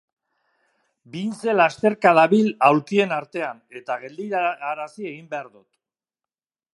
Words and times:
Vince 1.15 1.53
lasterka 1.57 2.13
dabil 2.19 2.49
aulkien 2.69 3.13
artean 3.19 3.61
eta 3.81 3.99
geldiarazi 4.07 5.09
egin 5.11 5.29
behar 5.35 5.55
dut. 5.59 5.69